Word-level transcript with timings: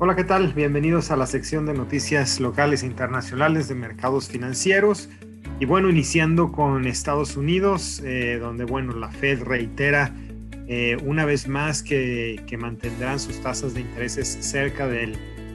Hola, 0.00 0.16
¿qué 0.16 0.24
tal? 0.24 0.52
Bienvenidos 0.54 1.12
a 1.12 1.16
la 1.16 1.24
sección 1.24 1.66
de 1.66 1.72
noticias 1.72 2.40
locales 2.40 2.82
e 2.82 2.86
internacionales 2.86 3.68
de 3.68 3.76
mercados 3.76 4.28
financieros. 4.28 5.08
Y 5.60 5.66
bueno, 5.66 5.88
iniciando 5.88 6.50
con 6.50 6.88
Estados 6.88 7.36
Unidos, 7.36 8.02
eh, 8.04 8.38
donde 8.40 8.64
bueno, 8.64 8.92
la 8.94 9.08
Fed 9.12 9.44
reitera 9.44 10.12
eh, 10.66 10.96
una 11.04 11.24
vez 11.24 11.46
más 11.46 11.84
que, 11.84 12.44
mantendrán 12.58 13.20
sus 13.20 13.40
tasas 13.40 13.74
de 13.74 13.82
intereses 13.82 14.26
cerca 14.40 14.88
del 14.88 15.14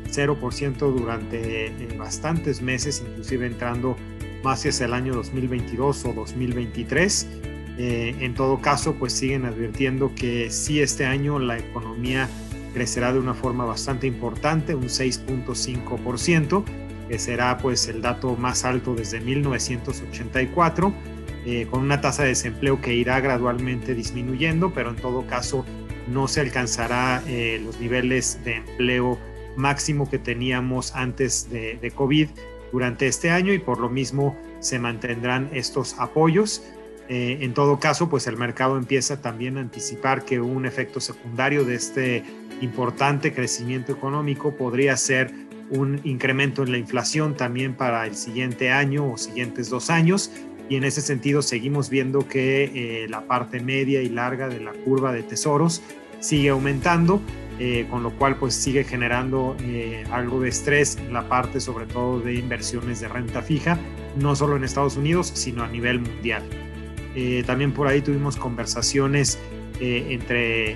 0% 0.09 0.77
durante 0.77 1.65
eh, 1.65 1.95
bastantes 1.97 2.61
meses, 2.61 3.03
inclusive 3.05 3.45
entrando 3.45 3.97
más 4.41 4.65
hacia 4.65 4.85
el 4.85 4.93
año 4.93 5.15
2022 5.15 6.05
o 6.05 6.13
2023. 6.13 7.27
en 7.77 8.33
todo 8.35 8.61
caso, 8.61 8.95
pues 8.95 9.11
siguen 9.11 9.43
advirtiendo 9.43 10.15
que 10.15 10.49
sí 10.49 10.79
este 10.79 11.05
año 11.05 11.39
la 11.39 11.57
economía 11.57 12.29
crecerá 12.79 13.11
de 13.11 13.19
una 13.19 13.33
forma 13.33 13.65
bastante 13.65 14.07
importante, 14.07 14.73
un 14.73 14.85
6.5%, 14.85 16.63
que 17.09 17.19
será 17.19 17.57
pues 17.57 17.89
el 17.89 18.01
dato 18.01 18.37
más 18.37 18.63
alto 18.63 18.95
desde 18.95 19.19
1984, 19.19 20.93
eh, 21.45 21.67
con 21.69 21.81
una 21.81 21.99
tasa 21.99 22.23
de 22.23 22.29
desempleo 22.29 22.79
que 22.79 22.93
irá 22.93 23.19
gradualmente 23.19 23.93
disminuyendo, 23.95 24.73
pero 24.73 24.91
en 24.91 24.95
todo 24.95 25.27
caso 25.27 25.65
no 26.07 26.29
se 26.29 26.39
alcanzará 26.39 27.21
eh, 27.27 27.61
los 27.61 27.81
niveles 27.81 28.39
de 28.45 28.55
empleo 28.55 29.19
máximo 29.57 30.09
que 30.09 30.17
teníamos 30.17 30.95
antes 30.95 31.49
de, 31.49 31.77
de 31.81 31.91
COVID 31.91 32.29
durante 32.71 33.07
este 33.07 33.29
año 33.29 33.51
y 33.51 33.59
por 33.59 33.81
lo 33.81 33.89
mismo 33.89 34.37
se 34.61 34.79
mantendrán 34.79 35.49
estos 35.51 35.99
apoyos. 35.99 36.63
Eh, 37.09 37.39
en 37.41 37.55
todo 37.55 37.79
caso, 37.79 38.07
pues 38.07 38.27
el 38.27 38.37
mercado 38.37 38.77
empieza 38.77 39.19
también 39.19 39.57
a 39.57 39.61
anticipar 39.61 40.23
que 40.23 40.39
un 40.39 40.67
efecto 40.67 41.01
secundario 41.01 41.65
de 41.65 41.75
este 41.75 42.23
importante 42.61 43.33
crecimiento 43.33 43.91
económico 43.91 44.55
podría 44.55 44.95
ser 44.97 45.31
un 45.69 46.01
incremento 46.03 46.63
en 46.63 46.71
la 46.71 46.77
inflación 46.77 47.35
también 47.35 47.75
para 47.75 48.05
el 48.07 48.15
siguiente 48.15 48.71
año 48.71 49.11
o 49.11 49.17
siguientes 49.17 49.69
dos 49.69 49.89
años. 49.89 50.31
Y 50.67 50.75
en 50.75 50.83
ese 50.83 51.01
sentido 51.01 51.41
seguimos 51.41 51.89
viendo 51.89 52.27
que 52.27 53.03
eh, 53.03 53.07
la 53.09 53.21
parte 53.21 53.59
media 53.59 54.01
y 54.01 54.09
larga 54.09 54.49
de 54.49 54.59
la 54.59 54.71
curva 54.71 55.11
de 55.11 55.23
tesoros 55.23 55.81
sigue 56.19 56.49
aumentando, 56.49 57.21
eh, 57.59 57.87
con 57.89 58.03
lo 58.03 58.11
cual 58.11 58.35
pues 58.35 58.53
sigue 58.53 58.83
generando 58.83 59.55
algo 60.11 60.39
de 60.41 60.49
estrés 60.49 60.97
en 60.97 61.13
la 61.13 61.27
parte 61.27 61.59
sobre 61.59 61.85
todo 61.85 62.19
de 62.19 62.35
inversiones 62.35 62.99
de 62.99 63.07
renta 63.07 63.41
fija, 63.41 63.79
no 64.19 64.35
solo 64.35 64.57
en 64.57 64.63
Estados 64.63 64.97
Unidos, 64.97 65.31
sino 65.33 65.63
a 65.63 65.67
nivel 65.67 65.99
mundial. 65.99 66.43
Eh, 67.15 67.43
también 67.45 67.71
por 67.71 67.87
ahí 67.87 68.01
tuvimos 68.01 68.35
conversaciones 68.35 69.39
eh, 69.79 70.07
entre 70.09 70.71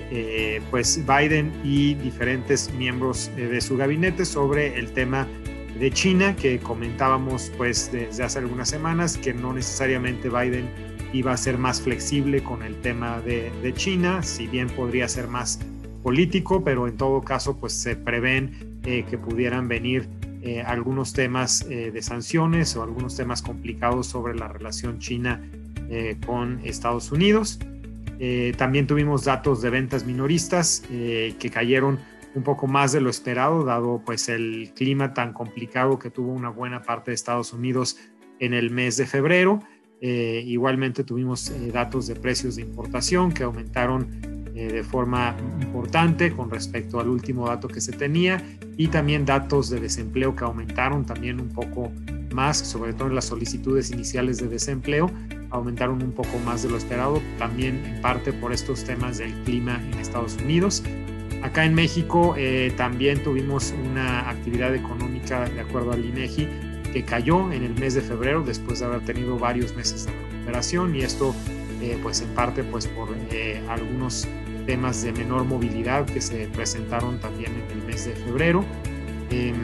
eh, 0.56 0.62
pues 0.70 1.00
Biden 1.06 1.52
y 1.62 1.94
diferentes 1.94 2.72
miembros 2.72 3.30
de 3.36 3.60
su 3.60 3.76
gabinete 3.76 4.24
sobre 4.24 4.78
el 4.78 4.92
tema 4.92 5.26
de 5.78 5.90
China 5.90 6.36
que 6.36 6.58
comentábamos 6.58 7.52
pues 7.56 7.90
desde 7.92 8.22
hace 8.22 8.38
algunas 8.38 8.68
semanas 8.68 9.18
que 9.18 9.34
no 9.34 9.52
necesariamente 9.52 10.28
Biden 10.28 10.68
iba 11.12 11.32
a 11.32 11.36
ser 11.36 11.58
más 11.58 11.80
flexible 11.80 12.42
con 12.42 12.62
el 12.62 12.80
tema 12.80 13.20
de, 13.20 13.72
China, 13.74 14.22
si 14.22 14.46
bien 14.46 14.68
podría 14.68 15.08
ser 15.08 15.28
más 15.28 15.60
político, 16.02 16.64
pero 16.64 16.88
en 16.88 16.96
todo 16.96 17.22
caso 17.22 17.56
pues 17.58 17.72
se 17.72 17.96
prevén 17.96 18.80
que 18.82 19.18
pudieran 19.18 19.68
venir 19.68 20.08
algunos 20.66 21.12
temas 21.12 21.66
de 21.68 22.02
sanciones 22.02 22.74
o 22.76 22.82
algunos 22.82 23.16
temas 23.16 23.42
complicados 23.42 24.08
sobre 24.08 24.34
la 24.34 24.48
relación 24.48 24.98
China 24.98 25.40
eh, 25.90 26.16
con 26.26 26.60
Estados 26.64 27.12
Unidos. 27.12 27.58
Eh, 28.18 28.54
también 28.56 28.86
tuvimos 28.86 29.24
datos 29.24 29.62
de 29.62 29.70
ventas 29.70 30.04
minoristas 30.04 30.82
eh, 30.90 31.34
que 31.38 31.50
cayeron 31.50 31.98
un 32.34 32.42
poco 32.42 32.66
más 32.66 32.92
de 32.92 33.00
lo 33.00 33.10
esperado, 33.10 33.64
dado 33.64 34.02
pues 34.04 34.28
el 34.28 34.72
clima 34.74 35.14
tan 35.14 35.32
complicado 35.32 35.98
que 35.98 36.10
tuvo 36.10 36.32
una 36.32 36.48
buena 36.50 36.82
parte 36.82 37.10
de 37.10 37.14
Estados 37.14 37.52
Unidos 37.52 37.96
en 38.40 38.54
el 38.54 38.70
mes 38.70 38.96
de 38.96 39.06
febrero. 39.06 39.60
igualmente 40.00 41.04
tuvimos 41.04 41.52
datos 41.72 42.08
de 42.08 42.16
precios 42.16 42.56
de 42.56 42.62
importación 42.62 43.32
que 43.32 43.44
aumentaron 43.44 44.20
de 44.52 44.82
forma 44.82 45.36
importante 45.60 46.32
con 46.32 46.50
respecto 46.50 46.98
al 46.98 47.08
último 47.08 47.46
dato 47.46 47.68
que 47.68 47.80
se 47.80 47.92
tenía 47.92 48.42
y 48.76 48.88
también 48.88 49.24
datos 49.24 49.70
de 49.70 49.80
desempleo 49.80 50.34
que 50.34 50.44
aumentaron 50.44 51.06
también 51.06 51.40
un 51.40 51.50
poco 51.50 51.92
más, 52.34 52.58
sobre 52.58 52.92
todo 52.92 53.08
en 53.08 53.14
las 53.14 53.26
solicitudes 53.26 53.90
iniciales 53.90 54.38
de 54.38 54.48
desempleo, 54.48 55.10
aumentaron 55.54 56.02
un 56.02 56.12
poco 56.12 56.38
más 56.44 56.62
de 56.64 56.68
lo 56.68 56.76
esperado, 56.76 57.22
también 57.38 57.84
en 57.86 58.00
parte 58.02 58.32
por 58.32 58.52
estos 58.52 58.84
temas 58.84 59.18
del 59.18 59.32
clima 59.44 59.80
en 59.92 59.98
Estados 60.00 60.36
Unidos. 60.36 60.82
Acá 61.42 61.64
en 61.64 61.74
México 61.74 62.34
eh, 62.36 62.72
también 62.76 63.22
tuvimos 63.22 63.72
una 63.72 64.28
actividad 64.28 64.74
económica 64.74 65.48
de 65.48 65.60
acuerdo 65.60 65.92
al 65.92 66.04
INEGI 66.04 66.48
que 66.92 67.04
cayó 67.04 67.52
en 67.52 67.62
el 67.62 67.74
mes 67.74 67.94
de 67.94 68.00
febrero 68.00 68.42
después 68.42 68.80
de 68.80 68.86
haber 68.86 69.04
tenido 69.04 69.38
varios 69.38 69.76
meses 69.76 70.06
de 70.06 70.12
recuperación 70.12 70.96
y 70.96 71.02
esto 71.02 71.34
eh, 71.80 71.98
pues 72.02 72.20
en 72.22 72.28
parte 72.34 72.64
pues 72.64 72.86
por 72.86 73.08
eh, 73.30 73.62
algunos 73.68 74.26
temas 74.66 75.02
de 75.02 75.12
menor 75.12 75.44
movilidad 75.44 76.06
que 76.06 76.20
se 76.20 76.48
presentaron 76.48 77.20
también 77.20 77.52
en 77.52 77.78
el 77.78 77.86
mes 77.86 78.06
de 78.06 78.14
febrero. 78.14 78.64
Em, 79.30 79.54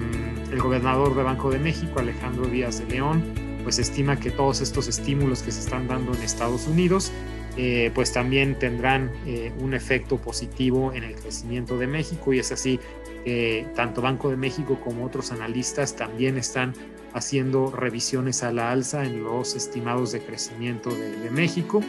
el 0.53 0.61
gobernador 0.61 1.15
de 1.15 1.23
Banco 1.23 1.51
de 1.51 1.59
México, 1.59 2.01
Alejandro 2.01 2.47
Díaz 2.47 2.81
de 2.81 2.87
León, 2.87 3.50
pues 3.63 3.79
estima 3.79 4.19
que 4.19 4.31
todos 4.31 4.61
estos 4.61 4.89
estímulos 4.89 5.43
que 5.43 5.53
se 5.53 5.61
están 5.61 5.89
dando 5.89 6.15
en 6.15 6.23
Estados 6.23 6.67
Unidos 6.67 7.13
eh, 7.57 7.91
pues 7.95 8.13
también 8.13 8.59
tendrán 8.59 9.11
eh, 9.27 9.53
un 9.61 9.75
efecto 9.75 10.17
positivo 10.17 10.93
en 10.93 11.05
el 11.05 11.15
crecimiento 11.15 11.79
de 11.79 11.87
México 11.87 12.33
y 12.33 12.39
es 12.39 12.53
así 12.53 12.79
que 13.25 13.67
tanto 13.75 14.01
Banco 14.01 14.31
de 14.31 14.37
México 14.37 14.81
como 14.83 15.05
otros 15.05 15.33
analistas 15.33 15.97
también 15.97 16.39
están 16.39 16.73
haciendo 17.13 17.71
revisiones 17.71 18.43
a 18.43 18.53
la 18.53 18.71
alza 18.71 19.05
en 19.05 19.25
los 19.25 19.57
estimados 19.57 20.13
de 20.13 20.21
crecimiento 20.21 20.91
de, 20.91 21.31
México. 21.31 21.83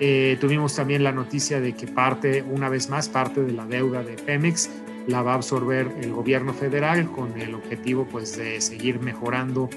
Eh, 0.00 0.36
tuvimos 0.40 0.76
también 0.76 1.02
la 1.02 1.12
noticia 1.12 1.60
de 1.60 1.74
que 1.74 1.86
parte, 1.86 2.42
una 2.42 2.68
vez 2.68 2.88
más, 2.88 3.08
parte 3.08 3.42
de 3.42 3.52
la 3.52 3.66
deuda 3.66 4.02
de 4.02 4.14
Pemex 4.14 4.70
la 5.08 5.22
va 5.22 5.32
a 5.32 5.34
absorber 5.36 5.90
el 6.00 6.12
gobierno 6.12 6.52
federal 6.54 7.10
con 7.10 7.40
el 7.40 7.54
objetivo 7.54 8.06
pues 8.06 8.36
de 8.36 8.60
seguir 8.60 9.00
mejorando 9.00 9.68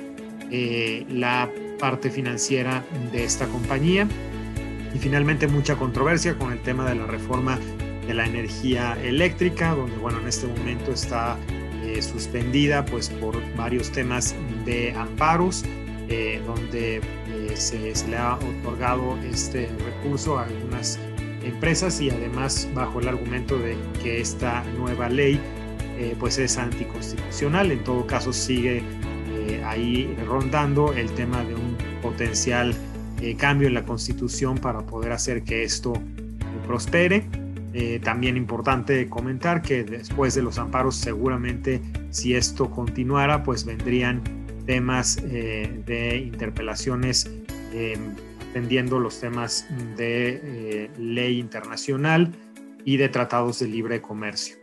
eh, 0.51 1.05
la 1.09 1.49
parte 1.79 2.09
financiera 2.09 2.83
de 3.13 3.23
esta 3.23 3.47
compañía. 3.47 4.07
Y 4.93 4.99
finalmente 4.99 5.47
mucha 5.47 5.77
controversia 5.77 6.37
con 6.37 6.51
el 6.51 6.59
tema 6.59 6.87
de 6.89 6.95
la 6.95 7.05
reforma 7.05 7.57
de 8.05 8.13
la 8.13 8.25
energía 8.25 8.97
eléctrica, 9.01 9.73
donde 9.73 9.95
bueno, 9.97 10.19
en 10.19 10.27
este 10.27 10.47
momento 10.47 10.91
está 10.91 11.37
eh, 11.85 12.01
suspendida 12.01 12.83
pues 12.85 13.09
por 13.09 13.37
varios 13.55 13.91
temas 13.91 14.35
de 14.65 14.91
amparos, 14.91 15.63
eh, 16.09 16.41
donde 16.45 16.99
se, 17.55 17.95
se, 17.95 18.07
le 18.09 18.17
ha 18.17 18.35
otorgado 18.35 19.17
este 19.23 19.69
recurso 19.85 20.37
a 20.37 20.43
algunas 20.43 20.99
empresas 21.43 22.01
y 22.01 22.09
además 22.09 22.67
bajo 22.73 22.99
el 22.99 23.07
argumento 23.07 23.57
de 23.57 23.77
que 24.03 24.19
esta 24.19 24.63
nueva 24.77 25.07
ley 25.07 25.39
pues 26.19 26.39
es 26.39 26.57
anticonstitucional, 26.57 27.71
en 27.71 27.83
todo 27.83 28.07
caso 28.07 28.33
sigue 28.33 28.81
ahí 29.71 30.13
rondando 30.27 30.93
el 30.93 31.09
tema 31.11 31.43
de 31.43 31.55
un 31.55 31.77
potencial 32.01 32.75
eh, 33.21 33.35
cambio 33.35 33.67
en 33.67 33.73
la 33.73 33.85
constitución 33.85 34.57
para 34.57 34.81
poder 34.81 35.11
hacer 35.13 35.43
que 35.43 35.63
esto 35.63 35.93
prospere. 36.67 37.25
Eh, 37.73 38.01
también 38.03 38.35
importante 38.35 39.07
comentar 39.07 39.61
que 39.61 39.85
después 39.85 40.35
de 40.35 40.41
los 40.41 40.57
amparos 40.57 40.97
seguramente 40.97 41.79
si 42.09 42.35
esto 42.35 42.69
continuara 42.69 43.43
pues 43.43 43.63
vendrían 43.63 44.21
temas 44.65 45.17
eh, 45.23 45.81
de 45.85 46.17
interpelaciones 46.17 47.31
atendiendo 48.49 48.99
los 48.99 49.21
temas 49.21 49.65
de 49.95 50.91
ley 50.97 51.39
internacional 51.39 52.33
y 52.83 52.97
de 52.97 53.07
tratados 53.07 53.59
de 53.59 53.69
libre 53.69 54.01
comercio. 54.01 54.60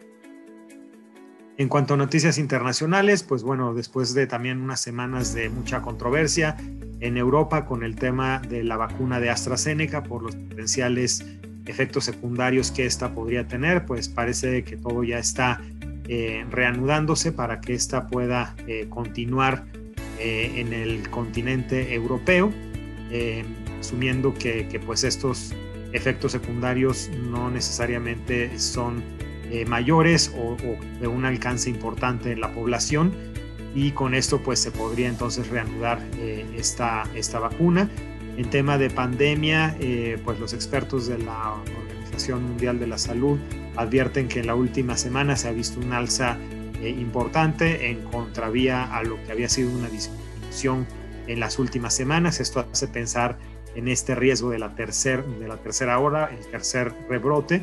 En 1.58 1.68
cuanto 1.68 1.94
a 1.94 1.96
noticias 1.96 2.38
internacionales, 2.38 3.24
pues 3.24 3.42
bueno, 3.42 3.74
después 3.74 4.14
de 4.14 4.28
también 4.28 4.60
unas 4.60 4.80
semanas 4.80 5.34
de 5.34 5.48
mucha 5.50 5.82
controversia 5.82 6.56
en 7.00 7.16
Europa 7.16 7.66
con 7.66 7.82
el 7.82 7.96
tema 7.96 8.40
de 8.48 8.62
la 8.62 8.76
vacuna 8.76 9.18
de 9.18 9.28
AstraZeneca 9.28 10.04
por 10.04 10.22
los 10.22 10.36
potenciales 10.36 11.26
efectos 11.66 12.04
secundarios 12.04 12.70
que 12.70 12.86
esta 12.86 13.12
podría 13.12 13.48
tener, 13.48 13.86
pues 13.86 14.08
parece 14.08 14.62
que 14.62 14.76
todo 14.76 15.02
ya 15.02 15.18
está 15.18 15.60
eh, 16.06 16.46
reanudándose 16.48 17.32
para 17.32 17.60
que 17.60 17.74
esta 17.74 18.06
pueda 18.06 18.54
eh, 18.68 18.86
continuar 18.88 19.64
eh, 20.20 20.52
en 20.54 20.72
el 20.72 21.10
continente 21.10 21.92
europeo, 21.92 22.52
asumiendo 23.80 24.32
que, 24.32 24.68
que 24.68 24.78
pues 24.78 25.02
estos 25.02 25.52
efectos 25.92 26.30
secundarios 26.32 27.10
no 27.30 27.50
necesariamente 27.50 28.56
son 28.60 29.02
eh, 29.50 29.64
mayores 29.64 30.34
o, 30.36 30.56
de 31.00 31.06
un 31.06 31.24
alcance 31.24 31.70
importante 31.70 32.32
en 32.32 32.40
la 32.40 32.52
población 32.52 33.12
y 33.74 33.92
con 33.92 34.14
esto 34.14 34.42
pues 34.42 34.58
se 34.58 34.70
podría 34.70 35.08
entonces 35.08 35.48
reanudar 35.48 36.00
eh, 36.18 36.46
esta, 36.56 37.04
esta 37.14 37.38
vacuna. 37.38 37.88
En 38.36 38.50
tema 38.50 38.78
de 38.78 38.88
pandemia, 38.88 39.76
eh, 39.80 40.18
pues 40.24 40.38
los 40.38 40.52
expertos 40.52 41.08
de 41.08 41.18
la 41.18 41.54
Organización 41.54 42.44
Mundial 42.44 42.78
de 42.78 42.86
la 42.86 42.98
Salud 42.98 43.38
advierten 43.76 44.28
que 44.28 44.40
en 44.40 44.46
la 44.46 44.54
última 44.54 44.96
semana 44.96 45.34
se 45.36 45.48
ha 45.48 45.52
visto 45.52 45.80
un 45.80 45.92
alza 45.92 46.38
importante 46.80 47.90
en 47.90 48.04
contravía 48.04 48.84
a 48.94 49.02
lo 49.02 49.16
que 49.24 49.32
había 49.32 49.48
sido 49.48 49.70
una 49.70 49.88
disminución 49.88 50.86
en 51.26 51.40
las 51.40 51.58
últimas 51.58 51.94
semanas. 51.94 52.38
Esto 52.38 52.64
hace 52.72 52.86
pensar 52.86 53.36
en 53.74 53.88
este 53.88 54.14
riesgo 54.14 54.50
de 54.50 54.58
la, 54.58 54.74
tercer, 54.74 55.24
de 55.24 55.48
la 55.48 55.56
tercera 55.56 55.98
hora, 55.98 56.30
el 56.36 56.46
tercer 56.50 56.92
rebrote, 57.08 57.62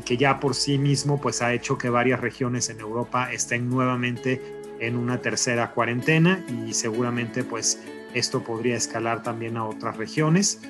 que 0.00 0.16
ya 0.16 0.40
por 0.40 0.54
sí 0.54 0.78
mismo 0.78 1.20
pues 1.20 1.42
ha 1.42 1.52
hecho 1.52 1.76
que 1.76 1.90
varias 1.90 2.20
regiones 2.20 2.70
en 2.70 2.80
Europa 2.80 3.30
estén 3.30 3.68
nuevamente 3.68 4.40
en 4.80 4.96
una 4.96 5.18
tercera 5.18 5.72
cuarentena 5.72 6.44
y 6.48 6.72
seguramente 6.72 7.44
pues 7.44 7.80
esto 8.14 8.42
podría 8.42 8.76
escalar 8.76 9.22
también 9.22 9.56
a 9.56 9.64
otras 9.64 9.96
regiones. 9.96 10.60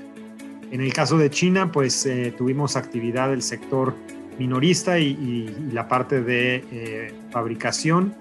En 0.70 0.80
el 0.80 0.92
caso 0.92 1.18
de 1.18 1.30
China 1.30 1.70
pues 1.70 2.04
eh, 2.06 2.34
tuvimos 2.36 2.76
actividad 2.76 3.30
del 3.30 3.42
sector 3.42 3.94
minorista 4.38 4.98
y, 4.98 5.70
la 5.72 5.88
parte 5.88 6.20
de 6.20 6.64
eh, 6.72 7.14
fabricación 7.30 8.14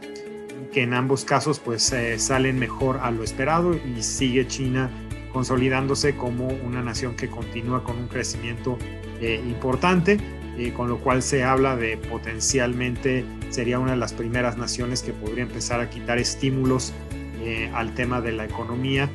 que 0.72 0.84
en 0.84 0.94
ambos 0.94 1.26
casos 1.26 1.60
pues 1.60 1.92
eh, 1.92 2.20
salen 2.20 2.60
mejor 2.60 3.00
a 3.02 3.12
lo 3.12 3.24
esperado 3.24 3.74
y 3.74 4.02
sigue 4.04 4.48
China 4.48 4.90
consolidándose 5.34 6.16
como 6.16 6.48
una 6.48 6.82
nación 6.82 7.16
que 7.16 7.28
continúa 7.28 7.84
con 7.84 7.98
un 7.98 8.08
crecimiento 8.08 8.78
importante 9.22 10.18
eh, 10.58 10.74
con 10.74 10.90
lo 10.90 10.98
cual 10.98 11.24
se 11.24 11.44
habla 11.44 11.78
de 11.78 11.96
potencialmente 11.96 13.24
sería 13.50 13.80
una 13.80 13.92
de 13.92 13.98
las 13.98 14.12
primeras 14.12 14.58
naciones 14.58 15.02
que 15.02 15.14
podría 15.14 15.44
empezar 15.44 15.80
a 15.80 15.90
quitar 15.90 16.18
estímulos 16.18 16.94
eh, 17.42 17.72
al 17.74 17.96
tema 17.96 18.20
de 18.20 18.34
la 18.34 18.46
economía 18.46 19.10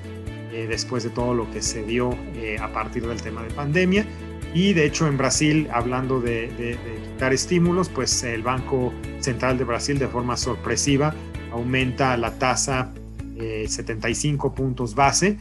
eh, 0.51 0.67
después 0.67 1.05
de 1.05 1.11
todo 1.11 1.35
lo 1.35 1.51
que 1.51 1.61
se 1.61 1.83
dio 1.83 2.17
a 2.61 2.73
partir 2.73 3.07
del 3.07 3.21
tema 3.21 3.43
de 3.43 3.51
pandemia. 3.51 4.07
Y 4.55 4.73
de 4.73 4.87
hecho 4.87 5.07
en 5.07 5.19
Brasil, 5.19 5.69
hablando 5.71 6.21
de, 6.21 6.79
quitar 7.13 7.35
estímulos, 7.35 7.91
pues 7.91 8.23
el 8.23 8.43
Banco 8.43 8.95
Central 9.21 9.59
de 9.59 9.65
Brasil 9.65 9.99
de 9.99 10.09
forma 10.09 10.39
sorpresiva 10.39 11.15
aumenta 11.53 12.17
la 12.17 12.39
tasa 12.39 12.93
75 13.37 14.55
puntos 14.55 14.95
base, 14.95 15.37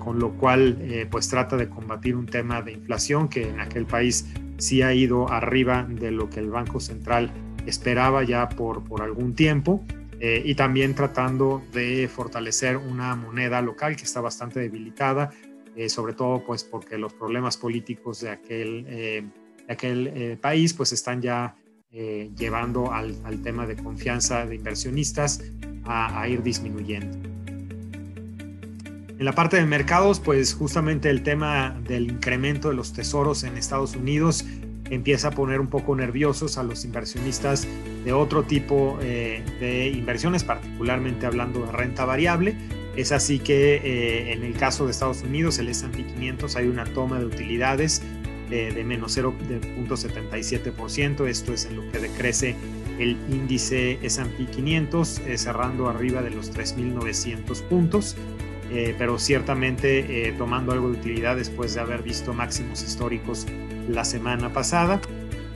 con 0.00 0.18
lo 0.18 0.32
cual 0.32 1.06
pues 1.10 1.28
trata 1.28 1.56
de 1.56 1.68
combatir 1.68 2.16
un 2.16 2.26
tema 2.26 2.60
de 2.60 2.72
inflación 2.72 3.28
que 3.28 3.48
en 3.48 3.60
aquel 3.60 3.86
país 3.86 4.26
sí 4.58 4.82
ha 4.82 4.94
ido 4.94 5.30
arriba 5.30 5.86
de 5.88 6.10
lo 6.10 6.30
que 6.30 6.40
el 6.40 6.50
Banco 6.50 6.80
Central 6.80 7.30
esperaba 7.66 8.24
ya 8.24 8.48
por, 8.48 8.84
por 8.84 9.02
algún 9.02 9.34
tiempo 9.34 9.84
eh, 10.20 10.42
y 10.44 10.54
también 10.54 10.94
tratando 10.94 11.62
de 11.72 12.08
fortalecer 12.08 12.76
una 12.76 13.14
moneda 13.16 13.60
local 13.60 13.96
que 13.96 14.04
está 14.04 14.20
bastante 14.20 14.60
debilitada, 14.60 15.30
eh, 15.76 15.88
sobre 15.88 16.14
todo 16.14 16.44
pues 16.44 16.64
porque 16.64 16.98
los 16.98 17.12
problemas 17.12 17.56
políticos 17.56 18.20
de 18.20 18.30
aquel, 18.30 18.86
eh, 18.88 19.24
de 19.66 19.72
aquel 19.72 20.38
país 20.40 20.72
pues 20.72 20.92
están 20.92 21.20
ya 21.20 21.56
llevando 21.90 22.92
al, 22.92 23.14
al, 23.22 23.40
tema 23.40 23.68
de 23.68 23.76
confianza 23.76 24.44
de 24.46 24.56
inversionistas 24.56 25.44
a, 25.84 26.20
a 26.20 26.28
ir 26.28 26.42
disminuyendo. 26.42 27.33
En 29.18 29.24
la 29.24 29.32
parte 29.32 29.56
de 29.56 29.64
mercados, 29.64 30.18
pues 30.18 30.54
justamente 30.54 31.08
el 31.08 31.22
tema 31.22 31.80
del 31.86 32.10
incremento 32.10 32.68
de 32.68 32.74
los 32.74 32.92
tesoros 32.92 33.44
en 33.44 33.56
Estados 33.56 33.94
Unidos 33.94 34.44
empieza 34.90 35.28
a 35.28 35.30
poner 35.30 35.60
un 35.60 35.68
poco 35.68 35.94
nerviosos 35.94 36.58
a 36.58 36.62
los 36.62 36.84
inversionistas 36.84 37.66
de 38.04 38.12
otro 38.12 38.42
tipo 38.42 38.98
eh, 39.02 39.42
de 39.60 39.88
inversiones, 39.88 40.44
particularmente 40.44 41.26
hablando 41.26 41.64
de 41.64 41.72
renta 41.72 42.04
variable. 42.04 42.56
Es 42.96 43.12
así 43.12 43.38
que 43.38 43.76
eh, 43.76 44.32
en 44.32 44.42
el 44.42 44.54
caso 44.54 44.84
de 44.84 44.90
Estados 44.90 45.22
Unidos, 45.22 45.58
el 45.58 45.68
S&P 45.68 46.04
500 46.04 46.56
hay 46.56 46.66
una 46.66 46.84
toma 46.84 47.18
de 47.18 47.26
utilidades 47.26 48.02
de 48.50 48.84
menos 48.84 49.16
0.77%. 49.16 51.26
Esto 51.26 51.54
es 51.54 51.64
en 51.64 51.76
lo 51.76 51.90
que 51.90 51.98
decrece 51.98 52.54
el 52.98 53.16
índice 53.30 53.98
S&P 54.02 54.46
500, 54.46 55.18
eh, 55.20 55.38
cerrando 55.38 55.88
arriba 55.88 56.22
de 56.22 56.30
los 56.30 56.52
3.900 56.52 57.62
puntos. 57.62 58.16
Eh, 58.74 58.94
pero 58.98 59.18
ciertamente 59.20 60.28
eh, 60.28 60.32
tomando 60.32 60.72
algo 60.72 60.90
de 60.90 60.98
utilidad 60.98 61.36
después 61.36 61.74
de 61.74 61.80
haber 61.80 62.02
visto 62.02 62.34
máximos 62.34 62.82
históricos 62.82 63.46
la 63.88 64.04
semana 64.04 64.52
pasada. 64.52 65.00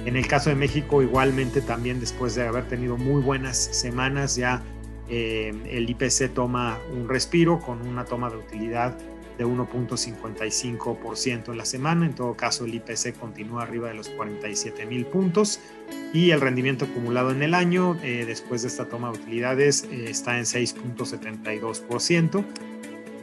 En 0.06 0.16
el 0.16 0.28
caso 0.28 0.50
de 0.50 0.56
México, 0.56 1.02
igualmente 1.02 1.60
también 1.60 1.98
después 1.98 2.36
de 2.36 2.46
haber 2.46 2.68
tenido 2.68 2.96
muy 2.96 3.20
buenas 3.20 3.56
semanas, 3.56 4.36
ya 4.36 4.62
eh, 5.08 5.52
el 5.68 5.90
IPC 5.90 6.32
toma 6.32 6.78
un 6.94 7.08
respiro 7.08 7.58
con 7.58 7.84
una 7.84 8.04
toma 8.04 8.30
de 8.30 8.36
utilidad 8.36 8.96
de 9.36 9.44
1.55% 9.44 11.50
en 11.50 11.58
la 11.58 11.64
semana. 11.64 12.06
En 12.06 12.14
todo 12.14 12.36
caso, 12.36 12.66
el 12.66 12.74
IPC 12.74 13.18
continúa 13.18 13.64
arriba 13.64 13.88
de 13.88 13.94
los 13.94 14.10
47 14.10 14.86
mil 14.86 15.06
puntos 15.06 15.58
y 16.12 16.30
el 16.30 16.40
rendimiento 16.40 16.84
acumulado 16.84 17.32
en 17.32 17.42
el 17.42 17.54
año, 17.54 17.94
después 17.94 18.62
de 18.62 18.68
esta 18.68 18.88
toma 18.88 19.10
de 19.10 19.18
utilidades, 19.18 19.88
está 19.90 20.38
en 20.38 20.44
6.72%. 20.44 22.44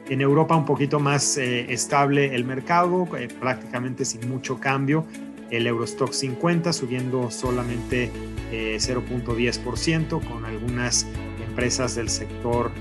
En 0.08 0.22
Europa 0.22 0.56
un 0.56 0.66
poquito 0.66 1.00
más 1.00 1.36
eh, 1.38 1.74
estable 1.74 2.36
el 2.36 2.46
mercado, 2.46 3.08
eh, 3.18 3.28
prácticamente 3.28 4.06
sin 4.06 4.30
mucho 4.30 4.60
cambio. 4.60 5.06
El 5.50 5.66
Eurostock 5.66 6.12
50 6.12 6.74
subiendo 6.74 7.32
solamente 7.32 8.12
0.10% 8.52 10.22
eh, 10.22 10.28
con 10.28 10.46
algunas 10.46 11.08
empresas 11.48 11.96
del 11.96 12.10
sector 12.10 12.72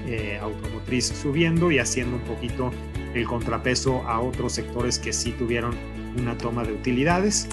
automotriz 0.41 1.07
subiendo 1.07 1.71
y 1.71 1.79
haciendo 1.79 2.17
un 2.17 2.23
poquito 2.23 2.71
el 3.15 3.27
contrapeso 3.27 4.03
a 4.09 4.21
otros 4.21 4.53
sectores 4.53 4.99
que 4.99 5.13
sí 5.13 5.33
tuvieron 5.33 5.75
una 6.19 6.37
toma 6.37 6.65
de 6.65 6.73
utilidades. 6.73 7.49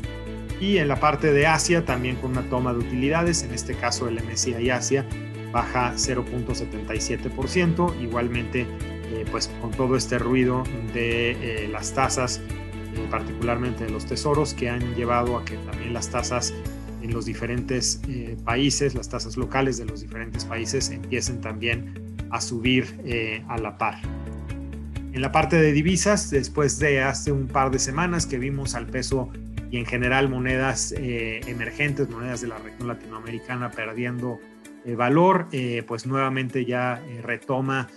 Y 0.60 0.78
en 0.78 0.88
la 0.88 1.00
parte 1.00 1.34
de 1.34 1.48
Asia 1.48 1.86
también 1.86 2.16
con 2.18 2.32
una 2.32 2.48
toma 2.50 2.74
de 2.74 2.80
utilidades, 2.80 3.44
en 3.44 3.54
este 3.54 3.76
caso 3.76 4.08
el 4.08 4.22
MSCI 4.24 4.70
Asia 4.70 5.06
baja 5.52 5.94
0.77%, 5.96 8.02
igualmente 8.02 8.66
eh, 9.12 9.26
pues 9.30 9.50
con 9.60 9.72
todo 9.72 9.98
este 9.98 10.18
ruido 10.20 10.64
de 10.94 11.32
eh, 11.32 11.68
las 11.68 11.94
tasas, 11.94 12.40
eh, 12.40 13.08
particularmente 13.10 13.84
de 13.84 13.90
los 13.90 14.06
tesoros, 14.06 14.54
que 14.54 14.70
han 14.70 14.96
llevado 14.96 15.38
a 15.38 15.44
que 15.44 15.58
también 15.58 15.94
las 15.94 16.10
tasas 16.10 16.54
en 17.02 17.12
los 17.14 17.26
diferentes 17.26 18.00
países, 18.46 18.94
las 18.94 19.10
tasas 19.10 19.36
locales 19.36 19.78
de 19.78 19.86
los 19.86 20.02
diferentes 20.02 20.46
países 20.46 20.92
empiecen 20.92 21.42
también 21.42 22.16
a 22.30 22.40
subir 22.40 22.86
a 23.48 23.58
la 23.58 23.76
par. 23.76 23.96
En 25.12 25.20
la 25.20 25.32
parte 25.32 25.60
de 25.60 25.72
divisas, 25.72 26.30
después 26.30 26.78
de 26.78 27.02
hace 27.02 27.32
un 27.32 27.48
par 27.48 27.72
de 27.72 27.80
semanas 27.80 28.28
que 28.28 28.38
vimos 28.38 28.76
al 28.76 28.86
peso 28.86 29.32
y 29.72 29.78
en 29.78 29.88
general 29.88 30.30
monedas 30.30 30.94
emergentes, 30.96 32.08
monedas 32.08 32.42
de 32.42 32.50
la 32.50 32.60
región 32.60 32.88
latinoamericana 32.88 33.72
perdiendo 33.72 34.40
valor, 34.96 35.48
pues 35.88 36.06
nuevamente 36.06 36.66
ya 36.66 37.02
retoma 37.24 37.88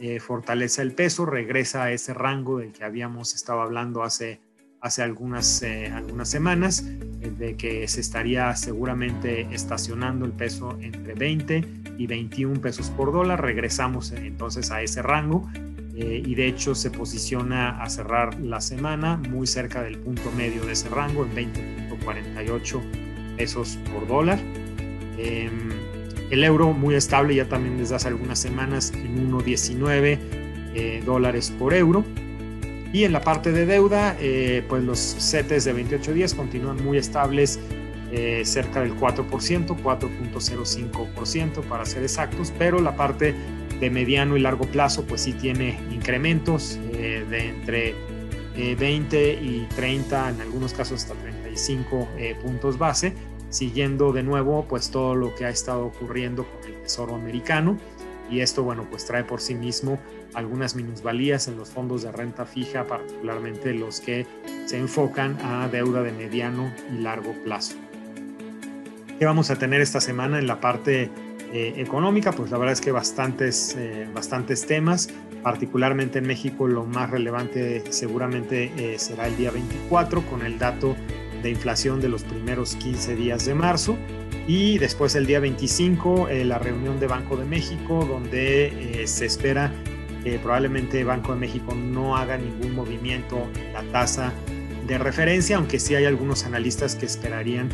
eh, 0.00 0.18
fortalece 0.18 0.82
el 0.82 0.92
peso, 0.92 1.24
regresa 1.24 1.84
a 1.84 1.92
ese 1.92 2.14
rango 2.14 2.58
del 2.58 2.72
que 2.72 2.84
habíamos 2.84 3.34
estado 3.34 3.60
hablando 3.62 4.02
hace, 4.02 4.40
hace 4.80 5.02
algunas, 5.02 5.62
eh, 5.62 5.86
algunas 5.86 6.28
semanas, 6.28 6.84
eh, 7.20 7.32
de 7.38 7.56
que 7.56 7.86
se 7.86 8.00
estaría 8.00 8.54
seguramente 8.56 9.46
estacionando 9.52 10.24
el 10.24 10.32
peso 10.32 10.76
entre 10.80 11.14
20 11.14 11.64
y 11.96 12.06
21 12.08 12.60
pesos 12.60 12.90
por 12.90 13.12
dólar. 13.12 13.42
Regresamos 13.42 14.10
entonces 14.12 14.70
a 14.72 14.82
ese 14.82 15.00
rango 15.00 15.48
y 15.96 16.34
de 16.34 16.48
hecho 16.48 16.74
se 16.74 16.90
posiciona 16.90 17.80
a 17.80 17.88
cerrar 17.88 18.40
la 18.40 18.60
semana 18.60 19.16
muy 19.16 19.46
cerca 19.46 19.80
del 19.80 19.96
punto 19.98 20.32
medio 20.32 20.66
de 20.66 20.72
ese 20.72 20.88
rango 20.88 21.24
en 21.24 21.52
20.48 21.54 22.80
pesos 23.36 23.78
por 23.92 24.08
dólar. 24.08 24.40
Em, 25.18 25.70
el 26.34 26.42
euro 26.44 26.72
muy 26.72 26.96
estable 26.96 27.34
ya 27.36 27.48
también 27.48 27.78
desde 27.78 27.94
hace 27.94 28.08
algunas 28.08 28.40
semanas 28.40 28.92
en 28.94 29.30
1.19 29.30 30.18
eh, 30.74 31.02
dólares 31.06 31.52
por 31.56 31.72
euro. 31.74 32.04
Y 32.92 33.04
en 33.04 33.12
la 33.12 33.20
parte 33.20 33.52
de 33.52 33.66
deuda, 33.66 34.16
eh, 34.20 34.64
pues 34.68 34.82
los 34.82 34.98
CETES 34.98 35.64
de 35.64 35.72
28 35.72 36.12
días 36.12 36.34
continúan 36.34 36.84
muy 36.84 36.98
estables, 36.98 37.58
eh, 38.12 38.42
cerca 38.44 38.80
del 38.80 38.94
4%, 38.94 39.76
4.05% 39.76 41.60
para 41.62 41.84
ser 41.84 42.02
exactos, 42.02 42.52
pero 42.56 42.80
la 42.80 42.96
parte 42.96 43.34
de 43.80 43.90
mediano 43.90 44.36
y 44.36 44.40
largo 44.40 44.64
plazo, 44.66 45.04
pues 45.04 45.22
sí 45.22 45.32
tiene 45.32 45.78
incrementos 45.90 46.78
de 46.92 47.48
entre 47.48 47.94
20 48.76 49.32
y 49.34 49.66
30, 49.74 50.30
en 50.30 50.40
algunos 50.40 50.72
casos 50.72 51.02
hasta 51.02 51.14
35 51.14 52.08
puntos 52.40 52.78
base 52.78 53.12
siguiendo 53.54 54.12
de 54.12 54.22
nuevo 54.22 54.66
pues 54.68 54.90
todo 54.90 55.14
lo 55.14 55.34
que 55.34 55.44
ha 55.44 55.50
estado 55.50 55.86
ocurriendo 55.86 56.44
con 56.44 56.70
el 56.70 56.82
Tesoro 56.82 57.14
americano 57.14 57.78
y 58.30 58.40
esto 58.40 58.64
bueno 58.64 58.86
pues 58.90 59.04
trae 59.06 59.22
por 59.22 59.40
sí 59.40 59.54
mismo 59.54 59.98
algunas 60.34 60.74
minusvalías 60.74 61.46
en 61.46 61.56
los 61.56 61.70
fondos 61.70 62.02
de 62.02 62.10
renta 62.10 62.44
fija, 62.44 62.84
particularmente 62.84 63.72
los 63.72 64.00
que 64.00 64.26
se 64.66 64.78
enfocan 64.78 65.38
a 65.42 65.68
deuda 65.68 66.02
de 66.02 66.10
mediano 66.12 66.72
y 66.92 67.02
largo 67.02 67.32
plazo. 67.44 67.76
¿Qué 69.18 69.24
vamos 69.24 69.50
a 69.50 69.56
tener 69.56 69.80
esta 69.80 70.00
semana 70.00 70.40
en 70.40 70.48
la 70.48 70.60
parte 70.60 71.08
eh, 71.52 71.74
económica? 71.76 72.32
Pues 72.32 72.50
la 72.50 72.58
verdad 72.58 72.72
es 72.72 72.80
que 72.80 72.90
bastantes, 72.90 73.76
eh, 73.78 74.08
bastantes 74.12 74.66
temas, 74.66 75.08
particularmente 75.44 76.18
en 76.18 76.26
México 76.26 76.66
lo 76.66 76.84
más 76.84 77.10
relevante 77.10 77.84
seguramente 77.92 78.72
eh, 78.76 78.98
será 78.98 79.28
el 79.28 79.36
día 79.36 79.52
24 79.52 80.22
con 80.22 80.44
el 80.44 80.58
dato 80.58 80.96
de 81.44 81.50
inflación 81.50 82.00
de 82.00 82.08
los 82.08 82.24
primeros 82.24 82.74
15 82.76 83.14
días 83.14 83.44
de 83.44 83.54
marzo. 83.54 83.96
Y 84.48 84.78
después 84.78 85.14
el 85.14 85.26
día 85.26 85.40
25, 85.40 86.28
eh, 86.28 86.44
la 86.44 86.58
reunión 86.58 86.98
de 86.98 87.06
Banco 87.06 87.36
de 87.36 87.44
México, 87.44 88.04
donde 88.04 89.02
eh, 89.02 89.06
se 89.06 89.26
espera 89.26 89.72
que 90.22 90.38
probablemente 90.38 91.04
Banco 91.04 91.34
de 91.34 91.38
México 91.38 91.74
no 91.74 92.16
haga 92.16 92.38
ningún 92.38 92.74
movimiento 92.74 93.46
en 93.54 93.72
la 93.74 93.82
tasa 93.92 94.32
de 94.86 94.98
referencia, 94.98 95.56
aunque 95.56 95.78
sí 95.78 95.94
hay 95.94 96.06
algunos 96.06 96.44
analistas 96.44 96.96
que 96.96 97.06
esperarían 97.06 97.68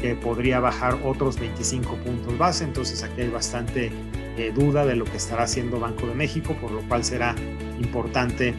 que 0.00 0.14
podría 0.14 0.60
bajar 0.60 0.98
otros 1.04 1.38
25 1.38 1.96
puntos 1.96 2.38
base. 2.38 2.64
Entonces 2.64 3.02
aquí 3.02 3.22
hay 3.22 3.28
bastante 3.28 3.90
eh, 4.36 4.52
duda 4.54 4.86
de 4.86 4.94
lo 4.94 5.04
que 5.04 5.16
estará 5.16 5.44
haciendo 5.44 5.80
Banco 5.80 6.06
de 6.06 6.14
México, 6.14 6.56
por 6.60 6.70
lo 6.70 6.80
cual 6.82 7.02
será 7.02 7.34
importante 7.80 8.54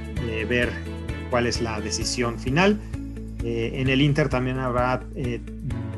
ver 0.47 0.71
cuál 1.29 1.47
es 1.47 1.61
la 1.61 1.79
decisión 1.81 2.37
final. 2.37 2.79
En 3.49 3.89
el 3.89 4.01
Inter 4.01 4.29
también 4.29 4.59
habrá 4.59 5.01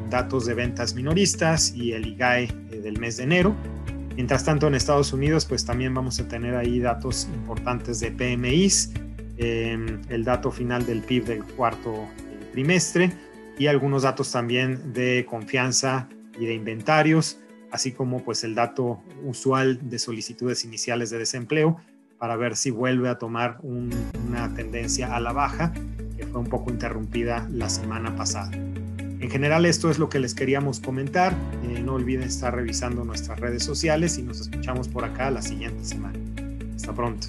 datos 0.10 0.46
de 0.46 0.53
ventas 0.53 0.96
minoristas 0.96 1.74
y 1.75 1.94
el 1.94 2.08
IGAE 2.08 2.44
eh, 2.44 2.82
del 2.82 3.00
mes 3.00 3.18
de 3.18 3.24
enero. 3.24 3.56
Mientras 4.15 4.44
tanto, 4.44 4.68
en 4.68 4.75
Estados 4.75 5.13
Unidos, 5.13 5.46
pues 5.46 5.63
también 5.65 5.94
vamos 5.94 6.20
a 6.20 6.27
tener 6.27 6.56
ahí 6.56 6.79
datos 6.79 7.27
importantes 7.34 8.00
de 8.00 8.12
PMIs, 8.12 8.91
em, 9.38 10.01
el 10.10 10.25
dato 10.25 10.51
final 10.51 10.86
del 10.86 11.01
PIB 11.01 11.25
del 11.25 11.44
cuarto 11.44 11.94
eh, 11.94 12.50
trimestre 12.51 13.13
y 13.58 13.68
algunos 13.68 14.03
datos 14.03 14.32
también 14.32 14.94
de 14.94 15.25
confianza 15.29 16.10
y 16.38 16.46
de 16.46 16.53
inventarios, 16.53 17.39
así 17.72 17.91
como 17.91 18.24
pues 18.24 18.44
el 18.44 18.56
dato 18.56 19.01
usual 19.24 19.89
de 19.89 20.00
solicitudes 20.00 20.65
iniciales 20.65 21.10
de 21.12 21.20
desempleo 21.20 21.77
para 22.18 22.36
ver 22.36 22.58
si 22.58 22.72
vuelve 22.72 23.08
a 23.08 23.18
tomar 23.18 23.60
una 23.63 24.53
tendencia 24.53 25.15
a 25.15 25.22
la 25.22 25.32
baja, 25.32 25.72
fue 26.32 26.42
un 26.42 26.48
poco 26.48 26.72
interrumpida 26.72 27.48
la 27.52 27.70
semana 27.70 28.16
pasada. 28.16 28.52
En 28.54 29.30
general 29.30 29.66
esto 29.66 29.90
es 29.90 30.00
lo 30.00 30.10
que 30.10 30.20
les 30.20 30.34
queríamos 30.34 30.80
comentar. 30.80 31.34
Eh, 31.64 31.82
no 31.84 31.96
olviden 31.96 32.24
estar 32.24 32.56
revisando 32.56 33.04
nuestras 33.04 33.40
redes 33.40 33.64
sociales 33.64 34.18
y 34.18 34.24
nos 34.24 34.40
escuchamos 34.40 34.88
por 34.88 35.04
acá 35.04 35.30
la 35.30 35.42
siguiente 35.42 35.84
semana. 35.84 36.18
Hasta 36.76 36.94
pronto. 36.94 37.28